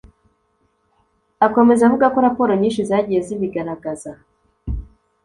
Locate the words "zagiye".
2.89-3.19